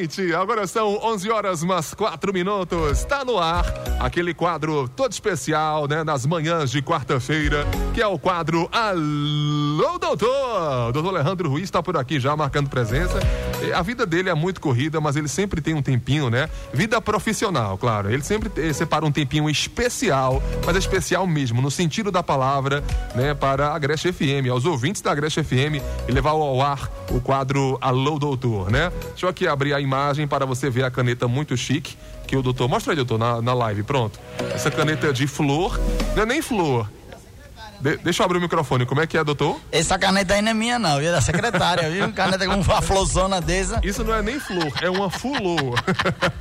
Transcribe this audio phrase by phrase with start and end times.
[0.00, 2.98] gente, agora são 11 horas mais 4 minutos.
[3.00, 3.64] Está no ar
[3.98, 10.88] aquele quadro todo especial, né, nas manhãs de quarta-feira, que é o quadro Alô Doutor.
[10.88, 13.20] O doutor Alejandro Ruiz está por aqui já marcando presença.
[13.72, 16.48] A vida dele é muito corrida, mas ele sempre tem um tempinho, né?
[16.72, 18.10] Vida profissional, claro.
[18.10, 22.82] Ele sempre separa um tempinho especial, mas é especial mesmo, no sentido da palavra,
[23.14, 27.20] né, para a Agreste FM, aos ouvintes da Agreste FM, e levar ao ar o
[27.20, 28.92] quadro Alô Doutor, né?
[29.10, 32.42] Deixa eu aqui abrir a imagem para você ver a caneta muito chique que o
[32.42, 32.68] doutor.
[32.68, 34.18] Mostra aí, doutor, na, na live, pronto.
[34.52, 35.78] Essa caneta de flor,
[36.14, 36.88] não é nem flor,
[37.80, 38.84] de, deixa eu abrir o microfone.
[38.84, 39.60] Como é que é, doutor?
[39.70, 41.00] Essa caneta aí não é minha, não.
[41.00, 42.10] É da secretária, viu?
[42.12, 43.80] Caneta com uma florzona dessa.
[43.82, 45.56] Isso não é nem flor, é uma fulô.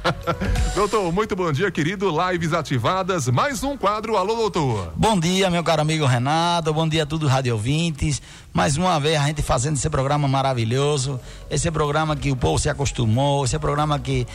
[0.76, 2.12] doutor, muito bom dia, querido.
[2.32, 3.28] Lives ativadas.
[3.28, 4.18] Mais um quadro.
[4.18, 4.94] Alô, doutor.
[4.96, 6.74] Bom dia, meu caro amigo Renato.
[6.74, 8.22] Bom dia a todos os radio ouvintes.
[8.54, 11.20] Mais uma vez a gente fazendo esse programa maravilhoso.
[11.50, 13.46] Esse programa que o povo se acostumou.
[13.46, 14.26] Esse programa que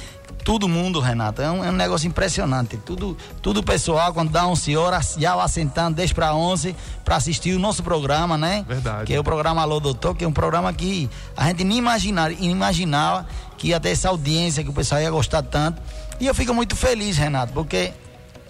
[0.45, 2.77] todo mundo, Renato, é um, é um negócio impressionante.
[2.77, 7.55] Tudo, tudo pessoal, quando dá 11 horas, já lá sentando 10 para 11 para assistir
[7.55, 8.65] o nosso programa, né?
[8.67, 9.07] Verdade.
[9.07, 12.33] Que é o programa Alô Doutor, que é um programa que a gente nem imaginava,
[12.33, 13.27] imaginava
[13.59, 15.81] que ia ter essa audiência, que o pessoal ia gostar tanto.
[16.21, 17.93] E eu fico muito feliz, Renato, porque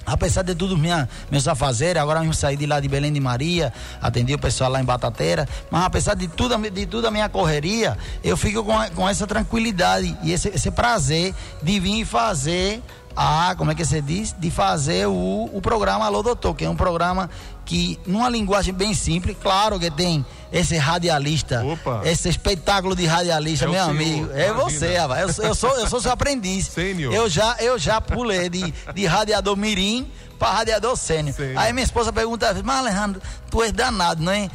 [0.04, 3.72] Apesar de tudo, minha, meus afazeres, agora eu saí de lá de Belém de Maria,
[4.00, 7.96] atendi o pessoal lá em Batateira, mas apesar de tudo, de tudo a minha correria,
[8.22, 12.82] eu fico com, com essa tranquilidade e esse, esse prazer de vir fazer
[13.14, 14.34] a, como é que você diz?
[14.38, 17.30] De fazer o, o programa Alô Doutor, que é um programa
[17.64, 22.02] que, numa linguagem bem simples, claro que tem esse radialista, Opa.
[22.04, 24.30] esse espetáculo de radialista, é meu amigo.
[24.32, 24.54] É imagina.
[24.54, 25.38] você, rapaz.
[25.38, 26.66] Eu, eu, sou, eu sou seu aprendiz.
[26.66, 27.12] Sênior.
[27.14, 30.06] Eu já, eu já pulei de, de radiador mirim
[30.38, 31.34] para radiador sênior.
[31.56, 34.50] Aí minha esposa pergunta, mas Alejandro, tu és danado, não é?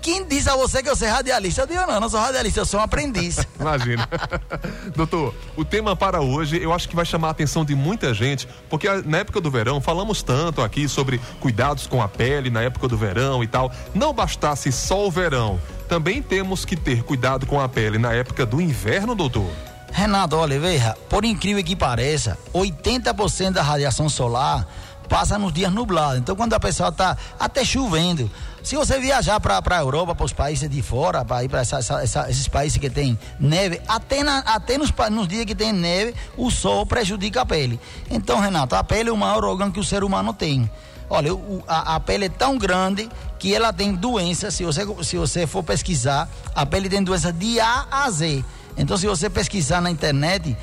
[0.00, 1.62] Quem disse a você que eu sou radialista?
[1.62, 3.38] Eu digo, não, não sou radialista, eu sou um aprendiz.
[3.60, 4.08] Imagina.
[4.94, 8.48] Doutor, o tema para hoje eu acho que vai chamar a atenção de muita gente,
[8.68, 12.88] porque na época do verão falamos tanto aqui sobre cuidados com a pele na época
[12.88, 13.70] do verão e tal.
[13.94, 18.44] Não bastasse só o verão, também temos que ter cuidado com a pele na época
[18.44, 19.50] do inverno, doutor.
[19.92, 24.66] Renato Oliveira, por incrível que pareça, 80% da radiação solar
[25.08, 26.18] passa nos dias nublados.
[26.18, 28.30] Então, quando a pessoa está até chovendo,
[28.62, 32.48] se você viajar para a Europa, para os países de fora, para ir para esses
[32.48, 36.84] países que tem neve, até, na, até nos, nos, dias que tem neve, o sol
[36.84, 37.78] prejudica a pele.
[38.10, 40.68] Então, Renato, a pele é o maior órgão que o ser humano tem.
[41.08, 44.50] Olha, o, a, a, pele é tão grande que ela tem doença.
[44.50, 48.44] Se você, se você for pesquisar, a pele tem doença de A a Z.
[48.76, 50.56] Então, se você pesquisar na internet,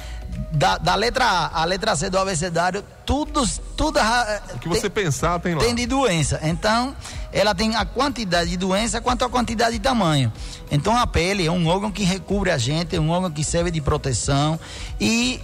[0.51, 3.99] da, da letra A à letra C do abecedário, tudo, tudo
[4.53, 5.61] o que você tem, pensar tem lá.
[5.61, 6.39] Tem de doença.
[6.43, 6.95] Então,
[7.31, 10.31] ela tem a quantidade de doença quanto a quantidade de tamanho.
[10.71, 13.71] Então, a pele é um órgão que recobre a gente, é um órgão que serve
[13.71, 14.59] de proteção
[14.99, 15.41] e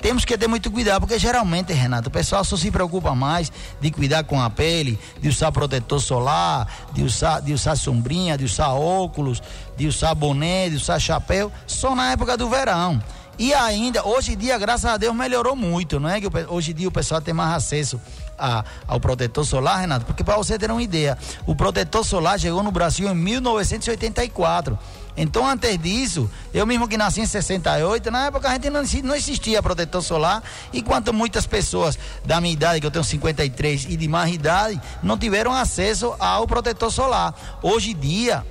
[0.00, 3.50] temos que ter muito cuidado, porque geralmente, Renato, o pessoal só se preocupa mais
[3.80, 8.44] de cuidar com a pele, de usar protetor solar, de usar, de usar sombrinha, de
[8.44, 9.42] usar óculos,
[9.76, 13.02] de usar boné, de usar chapéu, só na época do verão.
[13.38, 16.20] E ainda, hoje em dia, graças a Deus, melhorou muito, não é?
[16.20, 18.00] Que hoje em dia o pessoal tem mais acesso
[18.36, 21.16] a, ao protetor solar, Renato, porque para você ter uma ideia,
[21.46, 24.76] o protetor solar chegou no Brasil em 1984.
[25.16, 29.14] Então, antes disso, eu mesmo que nasci em 68, na época a gente não, não
[29.14, 34.08] existia protetor solar, enquanto muitas pessoas da minha idade, que eu tenho 53 e de
[34.08, 37.34] mais idade, não tiveram acesso ao protetor solar.
[37.62, 38.44] Hoje em dia,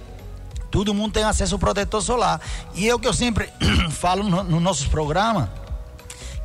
[0.70, 2.42] Todo mundo tem acesso ao protetor solar.
[2.76, 3.50] E é o que eu sempre
[3.92, 5.50] falo nos no nossos programas,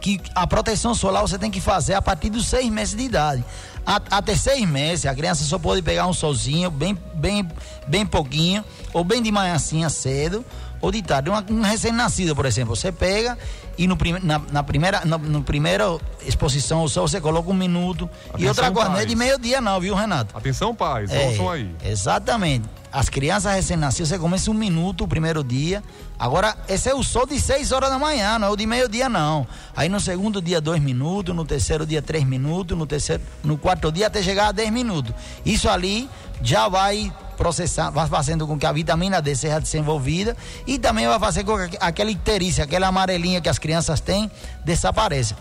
[0.01, 3.45] que a proteção solar você tem que fazer a partir dos seis meses de idade.
[3.85, 7.49] Até seis meses, a criança só pode pegar um solzinho, bem, bem,
[7.87, 10.45] bem pouquinho, ou bem de manhãzinha cedo,
[10.81, 11.31] ou de tarde.
[11.31, 13.37] Um, um recém-nascido, por exemplo, você pega
[13.77, 15.85] e no, na, na, primeira, no, no primeira
[16.25, 18.09] exposição ao sol você coloca um minuto.
[18.29, 20.37] Atenção, e outra coisa, não é de meio-dia, não, viu, Renato?
[20.37, 21.75] Atenção, pais, é, ouçam aí.
[21.85, 22.69] Exatamente.
[22.93, 25.83] As crianças recém-nascidas, você começa um minuto o primeiro dia.
[26.19, 29.09] Agora, esse é o sol de 6 horas da manhã, não é o de meio-dia,
[29.09, 29.47] não.
[29.75, 33.91] Aí no segundo dia, dois minutos, no terceiro dia, três minutos, no terceiro, no quarto
[33.91, 35.15] dia, até chegar a 10 minutos.
[35.43, 36.09] Isso ali
[36.43, 40.37] já vai processar, vai fazendo com que a vitamina D seja desenvolvida
[40.67, 44.31] e também vai fazer com que aquela icterícia, aquela amarelinha que as crianças têm,
[44.67, 45.35] desapareça.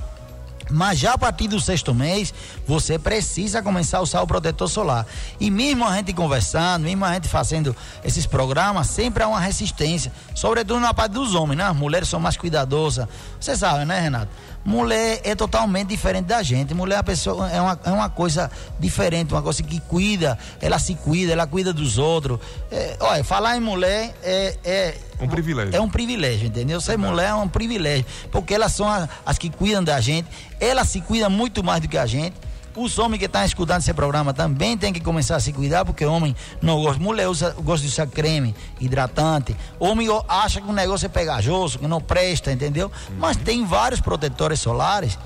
[0.72, 2.34] Mas já a partir do sexto mês,
[2.66, 5.06] você precisa começar a usar o protetor solar.
[5.40, 10.12] E mesmo a gente conversando, mesmo a gente fazendo esses programas, sempre há uma resistência.
[10.36, 11.66] Sobretudo na parte dos homens, né?
[11.66, 13.08] As mulheres são mais cuidadosas.
[13.40, 14.30] Você sabe, né, Renato?
[14.64, 16.74] Mulher é totalmente diferente da gente.
[16.74, 18.50] Mulher é, pessoa, é, uma, é uma coisa
[18.80, 22.40] diferente, uma coisa que cuida, ela se cuida, ela cuida dos outros.
[22.72, 25.76] É, olha, falar em mulher é, é um privilégio.
[25.76, 26.80] É um privilégio, entendeu?
[26.82, 30.28] Ser mulher é um privilégio, porque elas são as, as que cuidam da gente,
[30.60, 32.36] elas se cuidam muito mais do que a gente.
[32.76, 36.06] Os homens que estão escutando esse programa também têm que começar a se cuidar, porque
[36.06, 37.02] homem não gosta.
[37.02, 39.56] Mulher usa, gosta de usar creme, hidratante.
[39.80, 42.88] Homem acha que o negócio é pegajoso, que não presta, entendeu?
[43.10, 43.16] Uhum.
[43.20, 45.18] Mas tem vários protetores solares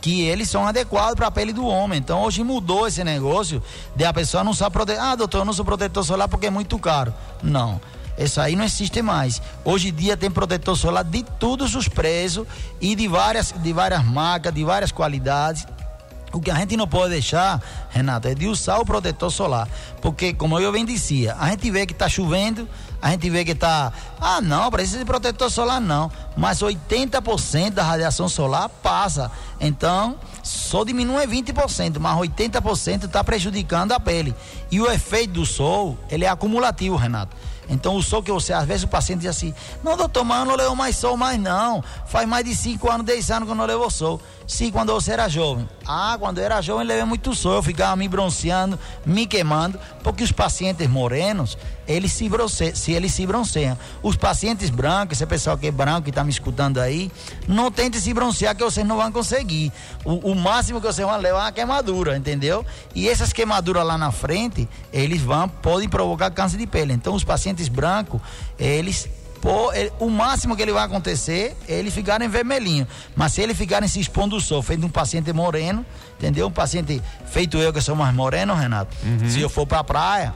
[0.00, 1.98] que eles são adequados para a pele do homem.
[1.98, 3.62] Então hoje mudou esse negócio
[3.96, 5.02] de a pessoa não sabe proteger.
[5.02, 7.12] Ah, doutor, eu não sou protetor solar porque é muito caro.
[7.42, 7.80] Não.
[8.16, 9.42] Isso aí não existe mais.
[9.64, 12.46] Hoje em dia tem protetor solar de todos os preços
[12.80, 15.66] e de várias, de várias marcas, de várias qualidades.
[16.34, 19.68] O que a gente não pode deixar, Renato, é de usar o protetor solar.
[20.02, 22.68] Porque, como eu bem dizia, a gente vê que está chovendo,
[23.00, 23.92] a gente vê que está.
[24.20, 26.10] Ah, não, precisa de protetor solar, não.
[26.36, 29.30] Mas 80% da radiação solar passa.
[29.60, 34.34] Então, só diminui 20%, mas 80% está prejudicando a pele.
[34.72, 37.36] E o efeito do sol, ele é acumulativo, Renato.
[37.68, 40.44] Então o sol que você, às vezes o paciente diz assim, não doutor, mas eu
[40.44, 41.82] não levo mais sol mais não.
[42.06, 44.20] Faz mais de 5 anos, 10 anos que eu não levo sol.
[44.46, 45.66] Sim, quando você era jovem.
[45.86, 50.22] Ah, quando eu era jovem levei muito sol, eu ficava me bronzeando, me queimando, porque
[50.22, 51.56] os pacientes morenos,
[51.88, 53.78] eles se, bronce, se eles se bronceiam.
[54.02, 57.10] Os pacientes brancos, esse pessoal que é branco que está me escutando aí,
[57.48, 59.72] não tente se bronzear que vocês não vão conseguir.
[60.04, 62.66] O, o máximo que vocês vão levar é uma queimadura, entendeu?
[62.94, 66.92] E essas queimaduras lá na frente, eles vão, podem provocar câncer de pele.
[66.92, 68.20] Então os pacientes brancos,
[68.58, 69.08] eles
[69.74, 72.86] ele, o máximo que ele vai acontecer é ele ficar em vermelhinho.
[73.14, 75.84] Mas se ele ficar se expondo ao sol, feito um paciente moreno,
[76.16, 76.46] entendeu?
[76.46, 78.96] Um paciente feito eu que sou mais moreno, Renato.
[79.04, 79.28] Uhum.
[79.28, 80.34] Se eu for para a praia,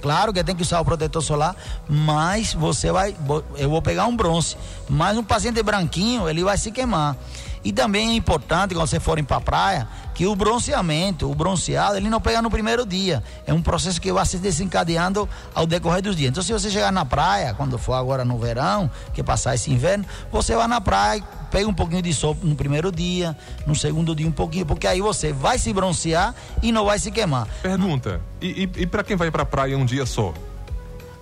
[0.00, 1.54] Claro que tem que usar o protetor solar,
[1.88, 3.14] mas você vai.
[3.56, 4.56] Eu vou pegar um bronze.
[4.88, 7.16] Mas um paciente branquinho, ele vai se queimar.
[7.62, 11.96] E também é importante, quando você for para a praia, que o bronzeamento, o bronzeado,
[11.96, 13.22] ele não pega no primeiro dia.
[13.46, 16.30] É um processo que vai se desencadeando ao decorrer dos dias.
[16.30, 20.04] Então, se você chegar na praia, quando for agora no verão, que passar esse inverno,
[20.32, 23.36] você vai na praia, pega um pouquinho de sol no primeiro dia,
[23.66, 27.10] no segundo dia um pouquinho, porque aí você vai se bronzear e não vai se
[27.10, 27.46] queimar.
[27.62, 30.32] Pergunta: e, e, e para quem vai para a praia um dia só?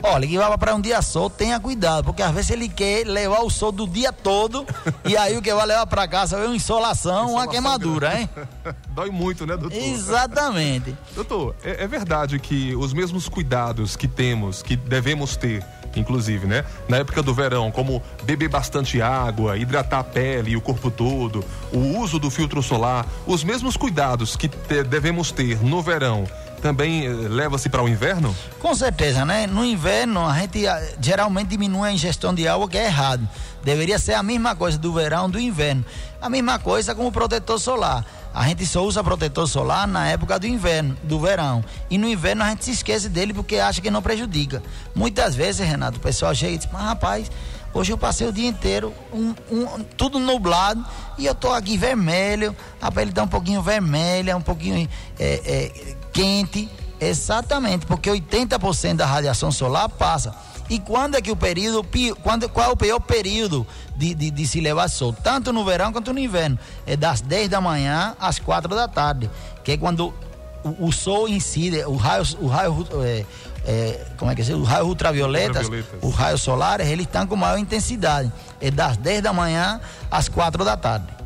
[0.03, 3.41] Olha, que vai para um dia só, tenha cuidado, porque às vezes ele quer levar
[3.41, 4.65] o sol do dia todo
[5.05, 8.23] e aí o que vai levar para casa é uma insolação, insolação uma queimadura, grande.
[8.23, 8.75] hein?
[8.95, 9.77] Dói muito, né, doutor?
[9.77, 10.95] Exatamente.
[11.15, 15.65] doutor, é, é verdade que os mesmos cuidados que temos, que devemos ter
[15.97, 16.65] inclusive, né?
[16.89, 21.45] Na época do verão, como beber bastante água, hidratar a pele e o corpo todo,
[21.73, 26.27] o uso do filtro solar, os mesmos cuidados que te devemos ter no verão
[26.61, 28.35] também eh, leva-se para o inverno?
[28.61, 29.47] Com certeza, né?
[29.47, 33.29] No inverno a gente ah, geralmente diminui a ingestão de água, que é errado.
[33.63, 35.85] Deveria ser a mesma coisa do verão do inverno.
[36.21, 38.05] A mesma coisa com o protetor solar.
[38.35, 41.65] A gente só usa protetor solar na época do inverno, do verão.
[41.91, 44.63] E no inverno a gente se esquece dele porque acha que não prejudica.
[44.95, 47.31] Muitas vezes, Renato, o pessoal chega e diz, mas rapaz,
[47.73, 50.85] Hoje eu passei o dia inteiro, um, um, tudo nublado,
[51.17, 54.89] e eu tô aqui vermelho, a pele tá um pouquinho vermelha, um pouquinho
[55.19, 56.69] é, é, quente.
[57.01, 60.35] Exatamente, porque 80% da radiação solar passa.
[60.69, 61.87] E quando é que o período,
[62.23, 63.67] quando, qual é o pior período
[63.97, 65.13] de, de, de, se levar sol?
[65.13, 66.59] Tanto no verão quanto no inverno.
[66.87, 69.31] É das 10 da manhã às 4 da tarde.
[69.65, 70.13] Que é quando
[70.65, 73.25] o, o sol incide, o raio, o raio é,
[73.65, 74.55] é, como é que é?
[74.55, 76.03] O raio ultravioletas, ultravioletas.
[76.03, 78.33] o raio solar, eles estão com maior intensidade.
[78.61, 81.18] É das 10 da manhã às 4 da tarde.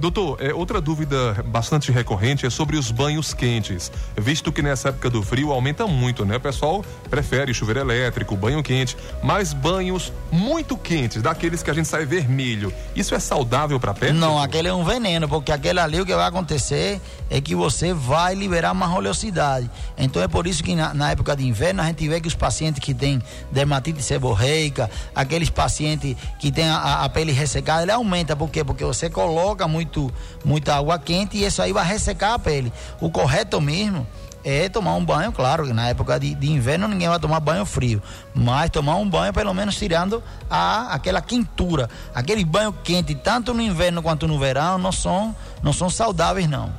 [0.00, 3.92] Doutor, é, outra dúvida bastante recorrente é sobre os banhos quentes.
[4.16, 6.36] Visto que nessa época do frio aumenta muito, né?
[6.36, 11.86] O pessoal prefere chuveiro elétrico, banho quente, mas banhos muito quentes, daqueles que a gente
[11.86, 12.72] sai vermelho.
[12.96, 14.18] Isso é saudável para a pele?
[14.18, 17.92] Não, aquele é um veneno, porque aquele ali o que vai acontecer é que você
[17.92, 19.70] vai liberar uma oleosidade.
[19.98, 22.34] Então é por isso que na, na época de inverno a gente vê que os
[22.34, 23.20] pacientes que têm
[23.52, 28.34] dermatite seborreica, aqueles pacientes que têm a, a pele ressecada, ele aumenta.
[28.34, 28.64] Por quê?
[28.64, 30.12] Porque você coloca muito muito,
[30.44, 32.72] muita água quente e isso aí vai ressecar a pele.
[33.00, 34.06] O correto mesmo
[34.42, 38.02] é tomar um banho, claro, na época de, de, inverno ninguém vai tomar banho frio,
[38.34, 41.90] mas tomar um banho pelo menos tirando a, aquela quentura.
[42.14, 46.72] Aquele banho quente, tanto no inverno quanto no verão, não são, não são saudáveis não.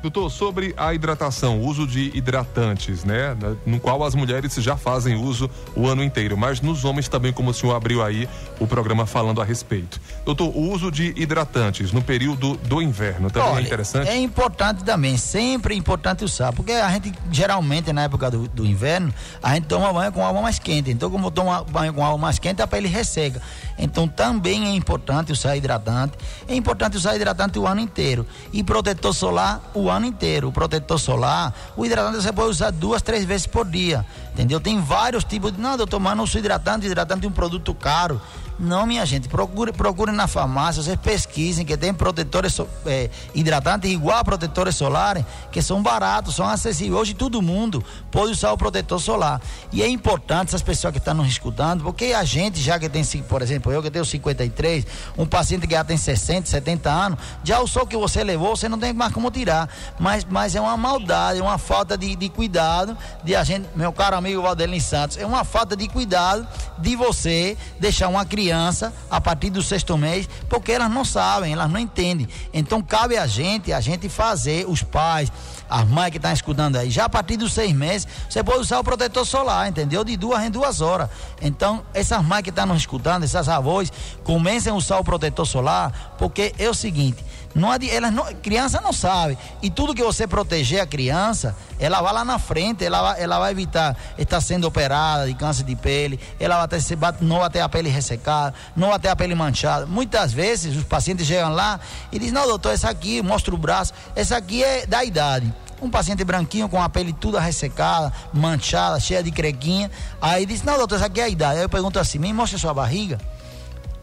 [0.00, 3.36] Doutor, sobre a hidratação, o uso de hidratantes, né?
[3.66, 7.50] No qual as mulheres já fazem uso o ano inteiro, mas nos homens também, como
[7.50, 8.28] o senhor abriu aí
[8.60, 10.00] o programa falando a respeito.
[10.24, 14.08] Doutor, o uso de hidratantes no período do inverno também é Olha, é interessante?
[14.08, 18.64] É importante também, sempre é importante usar, porque a gente geralmente na época do, do
[18.64, 19.12] inverno,
[19.42, 20.90] a gente toma banho com água mais quente.
[20.90, 23.40] Então, como toma banho com água mais quente, a pele resseca.
[23.78, 26.14] Então também é importante usar hidratante.
[26.48, 28.26] É importante usar hidratante o ano inteiro.
[28.52, 30.48] E protetor solar o ano inteiro.
[30.48, 34.04] O protetor solar, o hidratante você pode usar duas, três vezes por dia.
[34.32, 34.60] Entendeu?
[34.60, 35.60] Tem vários tipos de.
[35.60, 38.20] Não, doutor, mas não uso hidratante, hidratante é um produto caro.
[38.58, 44.18] Não, minha gente, procure, procure na farmácia, vocês pesquisem que tem protetores é, hidratantes igual
[44.18, 47.00] a protetores solares, que são baratos, são acessíveis.
[47.00, 49.40] Hoje todo mundo pode usar o protetor solar.
[49.72, 53.04] E é importante essas pessoas que estão nos escutando, porque a gente, já que tem,
[53.28, 57.60] por exemplo, eu que tenho 53, um paciente que já tem 60, 70 anos, já
[57.60, 59.68] o sol que você levou, você não tem mais como tirar.
[59.98, 63.92] Mas, mas é uma maldade, é uma falta de, de cuidado de a gente, meu
[63.92, 66.46] caro amigo Valdelin Santos, é uma falta de cuidado
[66.78, 71.70] de você deixar uma criança a partir do sexto mês, porque elas não sabem, elas
[71.70, 72.28] não entendem.
[72.52, 75.30] Então cabe a gente, a gente fazer, os pais,
[75.68, 78.78] as mães que estão escutando aí, já a partir dos seis meses, você pode usar
[78.78, 80.02] o protetor solar, entendeu?
[80.04, 81.08] De duas em duas horas.
[81.40, 83.92] Então, essas mães que estão nos escutando, essas avós,
[84.24, 87.24] comecem a usar o protetor solar, porque é o seguinte,
[87.54, 89.36] não, elas não, criança não sabe.
[89.62, 93.38] E tudo que você proteger a criança, ela vai lá na frente, ela vai, ela
[93.38, 96.82] vai evitar estar sendo operada de câncer de pele, ela vai ter,
[97.20, 99.86] não vai ter a pele ressecada, não vai ter a pele manchada.
[99.86, 101.80] Muitas vezes os pacientes chegam lá
[102.12, 105.88] e dizem, não, doutor, essa aqui, mostra o braço, essa aqui é da idade um
[105.88, 109.88] paciente branquinho com a pele toda ressecada, manchada, cheia de crequinha.
[110.20, 111.58] Aí diz: Não, doutor, essa aqui é a idade.
[111.58, 113.16] Aí eu pergunto assim: Me mostra sua barriga.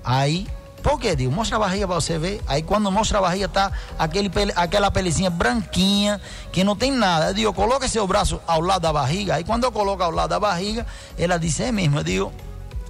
[0.02, 0.48] Aí
[0.86, 1.32] por quê, Digo?
[1.32, 2.40] Mostra a barriga pra você ver.
[2.46, 7.30] Aí quando mostra a barriga, tá aquele pele, aquela pelezinha branquinha, que não tem nada.
[7.30, 9.34] Eu digo, coloca seu braço ao lado da barriga.
[9.34, 10.86] Aí quando eu coloco ao lado da barriga,
[11.18, 11.98] ela disse, é mesmo.
[11.98, 12.34] Eu digo,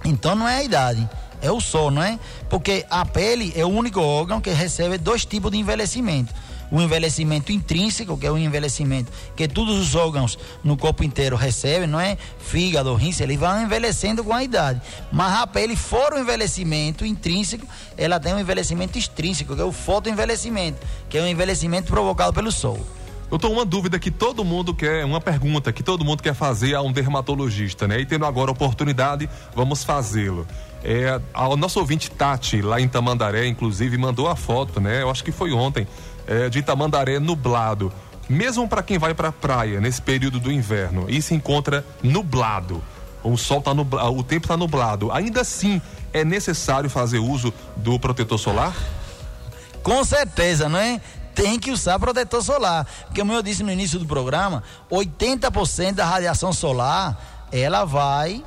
[0.04, 1.08] então não é a idade,
[1.40, 2.18] é o sol, não é?
[2.50, 6.34] Porque a pele é o único órgão que recebe dois tipos de envelhecimento
[6.70, 11.86] o envelhecimento intrínseco, que é o envelhecimento que todos os órgãos no corpo inteiro recebem,
[11.86, 12.16] não é?
[12.38, 14.80] Fígado, rins, eles vão envelhecendo com a idade.
[15.12, 19.72] Mas a pele, fora o envelhecimento intrínseco, ela tem um envelhecimento extrínseco, que é o
[19.72, 22.78] fotoenvelhecimento, que é o envelhecimento provocado pelo sol.
[23.28, 26.82] Doutor, uma dúvida que todo mundo quer, uma pergunta que todo mundo quer fazer a
[26.82, 27.98] um dermatologista, né?
[27.98, 30.46] E tendo agora a oportunidade, vamos fazê-lo.
[30.84, 35.02] É, o nosso ouvinte Tati, lá em Tamandaré, inclusive, mandou a foto, né?
[35.02, 35.88] Eu acho que foi ontem,
[36.26, 37.92] é, de Itamandaré nublado.
[38.28, 42.82] Mesmo para quem vai para a praia nesse período do inverno e se encontra nublado,
[43.22, 45.80] o sol tá nublado, o tempo está nublado, ainda assim
[46.12, 48.74] é necessário fazer uso do protetor solar?
[49.82, 51.00] Com certeza, não é?
[51.34, 56.04] Tem que usar protetor solar, porque como eu disse no início do programa, 80% da
[56.04, 57.16] radiação solar
[57.52, 58.42] ela vai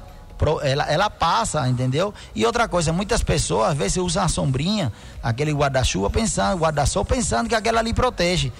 [0.61, 2.13] ela, ela passa, entendeu?
[2.33, 4.91] E outra coisa, muitas pessoas às vezes usam a sombrinha,
[5.21, 8.51] aquele guarda-chuva pensando, guarda-sol pensando que aquela ali protege.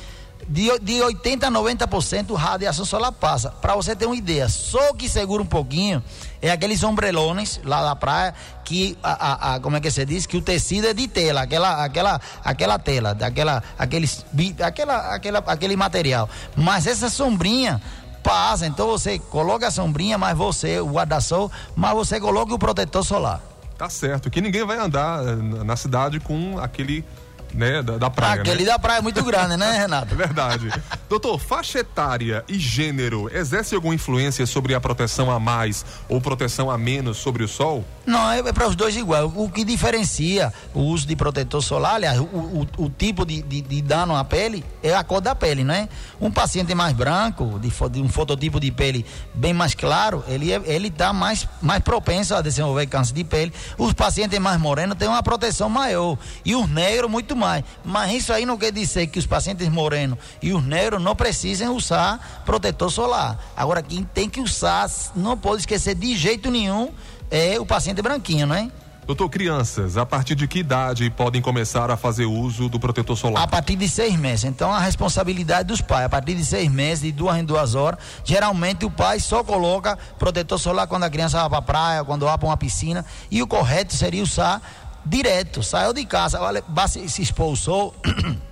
[0.48, 3.51] De, de 80 a 90% radiação solar passa.
[3.51, 6.01] Para você ter uma ideia, só que segura um pouquinho
[6.41, 8.33] é aqueles ombrelones lá da praia
[8.63, 11.41] que a, a, a, como é que se diz que o tecido é de tela,
[11.41, 14.25] aquela aquela aquela tela, daquela aqueles
[14.63, 16.29] aquela aquela aquele material.
[16.55, 17.81] Mas essa sombrinha
[18.23, 18.65] passa.
[18.65, 23.41] Então você coloca a sombrinha, mas você, o guarda-sol, mas você coloca o protetor solar.
[23.77, 27.05] Tá certo, que ninguém vai andar eh, na cidade com aquele
[27.53, 28.41] né, da, da praia.
[28.41, 28.72] Aquele né?
[28.72, 30.15] da praia é muito grande, né, Renato?
[30.15, 30.70] Verdade.
[31.08, 36.70] Doutor, faixa etária e gênero exerce alguma influência sobre a proteção a mais ou proteção
[36.70, 37.84] a menos sobre o sol?
[38.06, 39.32] Não, é, é para os dois igual.
[39.36, 43.62] O que diferencia o uso de protetor solar, aliás, o, o, o tipo de, de,
[43.62, 45.88] de, dano à pele é a cor da pele, não é?
[46.20, 50.62] Um paciente mais branco, de, de um fototipo de pele bem mais claro, ele é,
[50.65, 53.53] ele está mais, mais propenso a desenvolver câncer de pele.
[53.77, 56.18] Os pacientes mais morenos têm uma proteção maior.
[56.44, 57.63] E os negros muito mais.
[57.84, 61.69] Mas isso aí não quer dizer que os pacientes morenos e os negros não precisem
[61.69, 63.39] usar protetor solar.
[63.55, 66.91] Agora, quem tem que usar, não pode esquecer de jeito nenhum,
[67.31, 68.69] é o paciente branquinho, não é?
[69.10, 73.41] Doutor, crianças, a partir de que idade podem começar a fazer uso do protetor solar?
[73.41, 74.46] A partir de seis meses.
[74.46, 78.00] Então, a responsabilidade dos pais, a partir de seis meses, de duas em duas horas,
[78.24, 82.24] geralmente o pai só coloca protetor solar quando a criança vai para a praia, quando
[82.24, 84.62] vai para uma piscina, e o correto seria usar
[85.09, 86.39] direto, saiu de casa,
[86.87, 87.93] se expulsou.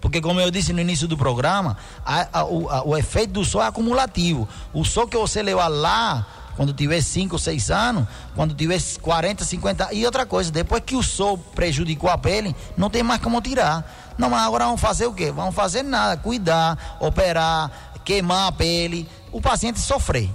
[0.00, 3.44] Porque, como eu disse no início do programa, a, a, o, a, o, efeito do
[3.44, 4.48] sol é acumulativo.
[4.72, 9.44] O sol que você levar lá, quando tiver 5 ou 6 anos, quando tiver 40,
[9.44, 9.94] 50.
[9.94, 14.14] E outra coisa, depois que o sol prejudicou a pele, não tem mais como tirar.
[14.16, 15.32] Não, mas agora vamos fazer o quê?
[15.32, 20.30] Vamos fazer nada, cuidar, operar, queimar a pele, o paciente sofrer.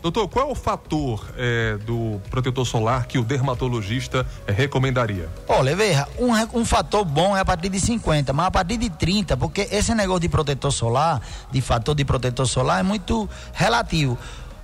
[0.00, 5.28] Doutor, qual é o fator é, do protetor solar que o dermatologista é, recomendaria?
[5.48, 8.90] Olha, veja, um, um fator bom é a partir de 50, mas a partir de
[8.90, 14.16] 30, porque esse negócio de protetor solar, de fator de protetor solar, é muito relativo.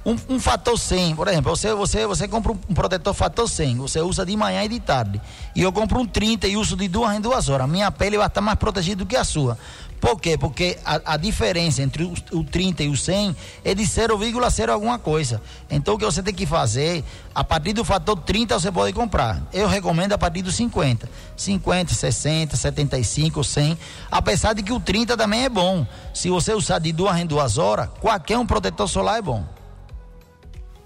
[0.04, 4.00] Um, um, fator 100, por exemplo, você, você, você compra um protetor fator 100, você
[4.00, 5.20] usa de manhã e de tarde.
[5.54, 7.68] E eu compro um 30 e uso de duas em duas horas.
[7.68, 9.56] Minha pele vai estar mais protegida do que a sua.
[10.04, 10.36] Por quê?
[10.36, 13.34] Porque a, a diferença entre o, o, 30 e o 100
[13.64, 15.40] é de 0,0 alguma coisa.
[15.70, 17.02] Então o que você tem que fazer,
[17.34, 19.42] a partir do fator 30 você pode comprar.
[19.50, 21.08] Eu recomendo a partir do 50.
[21.34, 23.78] 50, 60, 75, 100.
[24.10, 25.86] Apesar de que o 30 também é bom.
[26.12, 29.42] Se você usar de duas em duas horas, qualquer um protetor solar é bom.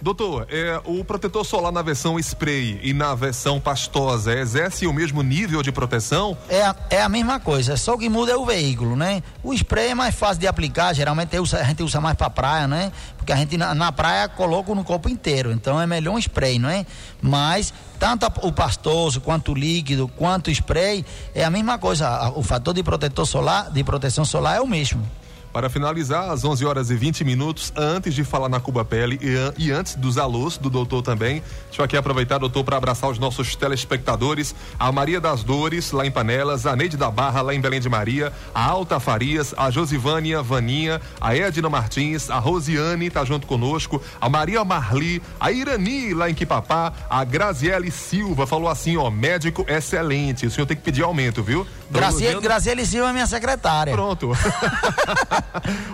[0.01, 5.23] Doutor, é, o protetor solar na versão spray e na versão pastosa exerce o mesmo
[5.23, 6.39] nível de proteção?
[6.49, 9.25] É, a, é a mesma coisa, só que muda é o veículo, né?
[9.43, 12.93] O spray é mais fácil de aplicar, geralmente a gente usa mais para praia, né?
[13.17, 16.61] Porque a gente na, na, praia coloca no corpo inteiro, então é melhor um spray,
[16.61, 16.87] não é?
[17.21, 22.43] Mas tanto o pastoso quanto o líquido, quanto o spray, é a mesma coisa, o
[22.45, 25.05] fator de protetor solar, de proteção solar é o mesmo.
[25.53, 29.67] Para finalizar, às 11 horas e 20 minutos, antes de falar na Cuba Pele e,
[29.67, 33.19] e antes dos alôs do doutor também, deixa eu aqui aproveitar, doutor, para abraçar os
[33.19, 37.61] nossos telespectadores, a Maria das Dores, lá em Panelas, a Neide da Barra, lá em
[37.61, 43.25] Belém de Maria, a Alta Farias, a Josivânia Vaninha, a Edna Martins, a Rosiane tá
[43.25, 48.97] junto conosco, a Maria Marli, a Irani, lá em Quipapá, a Graziele Silva, falou assim,
[48.97, 51.67] ó, médico excelente, o senhor tem que pedir aumento, viu?
[51.91, 53.95] Graziele, Graziele Silva é minha secretária.
[53.95, 54.33] Pronto.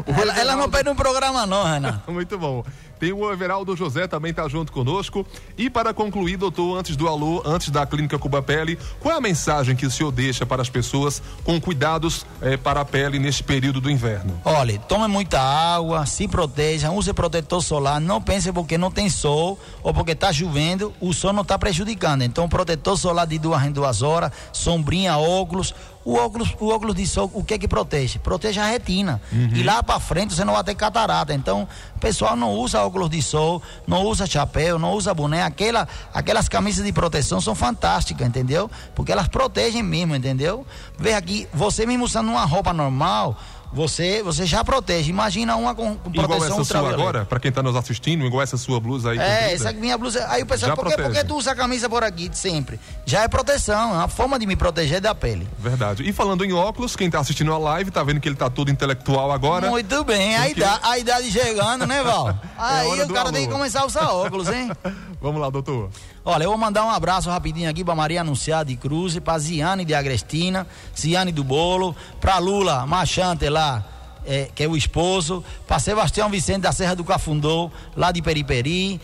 [0.06, 2.10] ela, ela, não perde um programa não, Renato.
[2.12, 2.64] Muito bom.
[2.98, 5.26] Tem o Everaldo José também tá junto conosco.
[5.58, 9.20] E para concluir, doutor, antes do alô, antes da clínica Cuba Pele, qual é a
[9.20, 13.42] mensagem que o senhor deixa para as pessoas com cuidados eh, para a pele neste
[13.42, 14.40] período do inverno?
[14.44, 19.58] Olha, tome muita água, se proteja, use protetor solar, não pense porque não tem sol
[19.82, 22.22] ou porque está chovendo, o sol não está prejudicando.
[22.22, 25.74] Então, protetor solar de duas em duas horas, sombrinha, óculos,
[26.04, 28.18] o óculos, o óculos de sol, o que é que protege?
[28.18, 29.20] Protege a retina.
[29.32, 29.50] Uhum.
[29.54, 31.32] E lá para frente você não vai ter catarata.
[31.32, 35.42] Então, o pessoal não usa óculos de sol, não usa chapéu, não usa boné.
[35.42, 38.70] Aquela, aquelas camisas de proteção são fantásticas, entendeu?
[38.94, 40.66] Porque elas protegem mesmo, entendeu?
[40.99, 43.38] Vê aqui, você mesmo usando uma roupa normal,
[43.75, 45.10] você, você já protege.
[45.10, 48.43] Imagina uma com, com igual proteção essa sua agora, para quem está nos assistindo, igual
[48.43, 49.19] essa sua blusa aí.
[49.19, 50.25] É, essa minha blusa.
[50.28, 52.78] Aí o pessoal, por que, por que tu usa a camisa por aqui sempre?
[53.04, 55.49] Já é proteção, é a forma de me proteger da pele.
[55.58, 56.08] Verdade.
[56.08, 58.71] E falando em óculos, quem está assistindo a live tá vendo que ele tá todo
[58.71, 59.69] intelectual agora.
[59.69, 62.34] Muito bem, a, idade, a idade chegando, né, Val?
[62.56, 64.71] É aí o cara tem que começar a usar óculos, hein?
[65.21, 65.91] Vamos lá, doutor.
[66.26, 69.84] Olha, eu vou mandar um abraço rapidinho aqui para Maria Anunciada de Cruz, para Ziane
[69.84, 70.67] de Agrestina,
[70.99, 73.84] Ziane do Bolo, para Lula Machante lá,
[74.25, 78.99] é, que é o esposo, para Sebastião Vicente da Serra do Cafundô, lá de Periperi,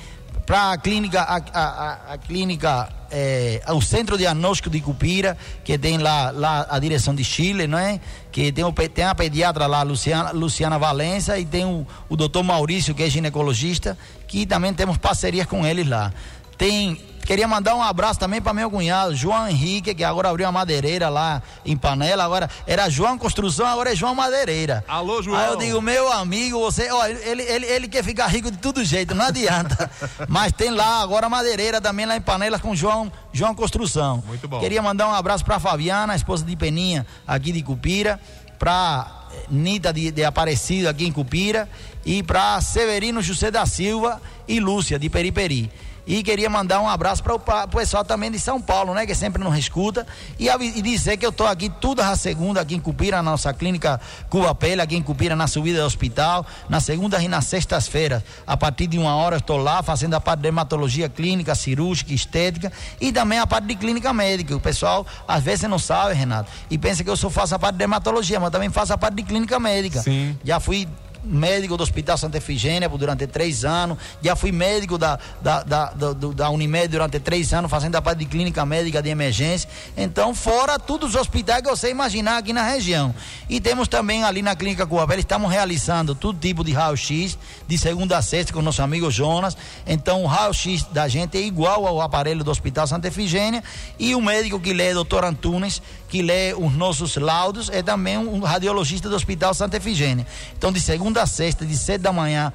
[0.47, 5.99] para a clínica, a, a, a clínica, é, o Centro Diagnóstico de Cupira, que tem
[5.99, 8.01] lá, lá a direção de Chile, não é?
[8.33, 12.43] Que tem, o, tem a pediatra lá, Luciana, Luciana Valença, e tem o, o doutor
[12.43, 16.11] Maurício, que é ginecologista, que também temos parcerias com eles lá.
[16.57, 20.53] Tem Queria mandar um abraço também para meu cunhado, João Henrique, que agora abriu uma
[20.53, 22.25] madeireira lá em Panela.
[22.25, 24.85] Agora era João Construção, agora é João Madeireira.
[24.89, 25.39] Alô, João.
[25.39, 28.85] Aí eu digo, meu amigo, você, ó, ele, ele, ele quer ficar rico de todo
[28.85, 29.89] jeito, não adianta.
[30.29, 34.23] Mas tem lá agora madeireira também lá em Panela com João, João Construção.
[34.27, 34.59] Muito bom.
[34.59, 38.19] Queria mandar um abraço para Fabiana, esposa de Peninha, aqui de Cupira,
[38.59, 39.07] para
[39.49, 41.69] Nita de, de Aparecido aqui em Cupira
[42.05, 45.71] e para Severino José da Silva e Lúcia de Periperi.
[46.11, 49.07] E queria mandar um abraço para o pessoal também de São Paulo, né?
[49.07, 50.05] Que sempre nos escuta.
[50.41, 53.55] E, e dizer que eu estou aqui toda a segunda, aqui em Cupira, na nossa
[53.55, 56.45] clínica Cuba Pele, aqui em Cupira, na subida do hospital.
[56.69, 58.25] Na segunda e nas sextas-feiras.
[58.45, 62.73] A partir de uma hora estou lá fazendo a parte de dermatologia clínica, cirúrgica, estética
[63.01, 64.57] e também a parte de clínica médica.
[64.57, 67.75] O pessoal às vezes não sabe, Renato, e pensa que eu só faço a parte
[67.75, 70.03] de dermatologia, mas também faço a parte de clínica médica.
[70.03, 70.37] Sim.
[70.43, 70.89] Já fui
[71.23, 76.13] médico do Hospital Santa Efigênia durante três anos, já fui médico da, da, da, da,
[76.13, 79.69] da Unimed durante três anos, fazendo a parte de clínica médica de emergência.
[79.97, 83.15] Então, fora todos os hospitais que você imaginar aqui na região.
[83.49, 88.19] E temos também ali na Clínica Coabela, estamos realizando todo tipo de raio-x, de segunda
[88.19, 89.57] a sexta, com nosso amigo Jonas.
[89.87, 93.63] Então, o raio-x da gente é igual ao aparelho do Hospital Santa Efigênia.
[93.99, 98.41] E o médico que lê, doutor Antunes, que lê os nossos laudos, é também um
[98.41, 100.27] radiologista do Hospital Santa Efigênia.
[100.57, 102.53] Então, de segunda segunda a sexta, de sete da manhã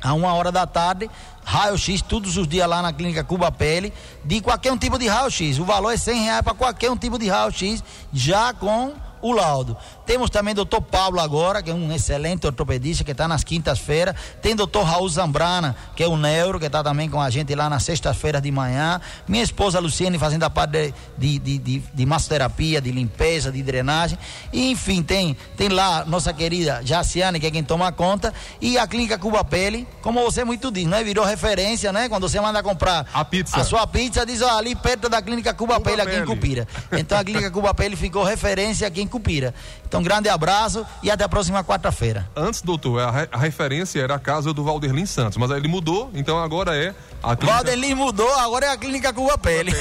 [0.00, 1.10] a uma hora da tarde,
[1.44, 3.92] raio-x todos os dias lá na clínica Cuba Pele,
[4.24, 5.58] de qualquer um tipo de raio-x.
[5.58, 9.76] O valor é 100 reais para qualquer um tipo de raio-x, já com o laudo.
[10.06, 14.14] Temos também o doutor Pablo agora, que é um excelente ortopedista, que está nas quintas-feiras.
[14.42, 17.54] Tem o doutor Raul Zambrana, que é um neuro, que está também com a gente
[17.54, 19.00] lá nas sextas-feiras de manhã.
[19.26, 24.18] Minha esposa Luciene fazendo a parte de, de, de, de massoterapia, de limpeza, de drenagem.
[24.52, 28.32] E, enfim, tem, tem lá nossa querida Jaciane, que é quem toma conta.
[28.60, 31.02] E a Clínica Cuba Pele, como você muito diz, né?
[31.04, 32.08] Virou referência, né?
[32.08, 33.56] Quando você manda comprar a pizza.
[33.56, 36.66] A sua pizza, diz, ó, ali perto da Clínica Cuba, Cuba Pele, aqui em Cupira.
[36.92, 39.54] Então a Clínica Cuba Pele ficou referência aqui em Cupira.
[39.86, 42.28] Então, grande abraço e até a próxima quarta-feira.
[42.34, 45.68] Antes, doutor, a, re a, referência era a casa do Valderlin Santos, mas aí ele
[45.68, 47.56] mudou, então agora é a clínica...
[47.56, 49.72] Valderlin mudou, agora é a clínica Cuba Pele.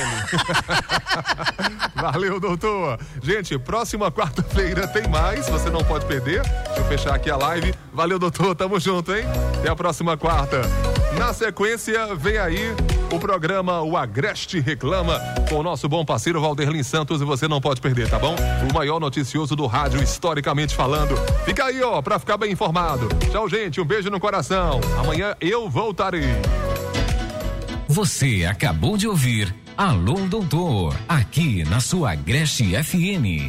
[1.95, 2.99] Valeu, doutor.
[3.21, 6.41] Gente, próxima quarta-feira tem mais, você não pode perder.
[6.41, 7.73] Deixa eu fechar aqui a live.
[7.93, 9.25] Valeu, doutor, tamo junto, hein?
[9.59, 10.61] Até a próxima quarta.
[11.17, 12.75] Na sequência, vem aí
[13.11, 15.19] o programa O Agreste Reclama
[15.49, 18.35] com o nosso bom parceiro Valderlin Santos e você não pode perder, tá bom?
[18.69, 21.15] O maior noticioso do rádio, historicamente falando.
[21.45, 23.07] Fica aí, ó, pra ficar bem informado.
[23.31, 24.79] Tchau, gente, um beijo no coração.
[24.99, 26.29] Amanhã eu voltarei.
[27.87, 33.47] Você acabou de ouvir Alô Doutor, aqui na sua Agreste FM.